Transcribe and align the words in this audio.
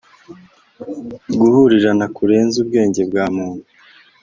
uguhurirana 1.33 2.05
kurenze 2.15 2.55
ubwenge 2.63 3.01
bwa 3.09 3.25
muntu 3.35 3.65